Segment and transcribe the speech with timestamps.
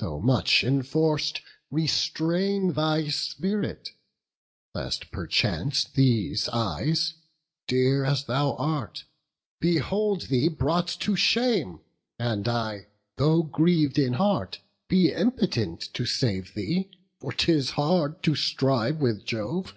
[0.00, 1.40] though much enforc'd,
[1.70, 3.90] Restrain thy spirit,
[4.74, 7.14] lest perchance these eyes,
[7.68, 9.04] Dear as thou art,
[9.60, 11.78] behold thee brought to shame;
[12.18, 12.88] And I,
[13.18, 16.90] though griev'd in heart, be impotent To save thee;
[17.20, 19.76] for 'tis hard to strive with Jove.